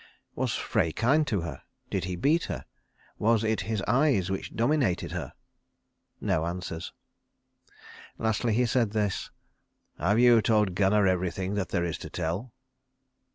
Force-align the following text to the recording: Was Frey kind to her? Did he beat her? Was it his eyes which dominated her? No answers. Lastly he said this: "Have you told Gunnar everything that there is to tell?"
Was 0.33 0.55
Frey 0.55 0.91
kind 0.91 1.27
to 1.27 1.41
her? 1.41 1.61
Did 1.91 2.05
he 2.05 2.15
beat 2.15 2.45
her? 2.45 2.65
Was 3.19 3.43
it 3.43 3.61
his 3.61 3.83
eyes 3.87 4.31
which 4.31 4.55
dominated 4.55 5.11
her? 5.11 5.33
No 6.19 6.47
answers. 6.47 6.91
Lastly 8.17 8.55
he 8.55 8.65
said 8.65 8.93
this: 8.93 9.29
"Have 9.99 10.17
you 10.17 10.41
told 10.41 10.73
Gunnar 10.73 11.05
everything 11.05 11.53
that 11.53 11.69
there 11.69 11.85
is 11.85 11.99
to 11.99 12.09
tell?" 12.09 12.51